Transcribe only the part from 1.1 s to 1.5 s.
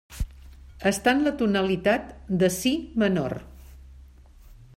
en la